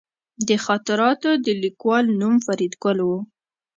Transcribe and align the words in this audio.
د 0.47 0.49
خاطراتو 0.65 1.31
د 1.45 1.47
لیکوال 1.63 2.05
نوم 2.19 2.35
فریدګل 2.45 2.97
و 3.07 3.09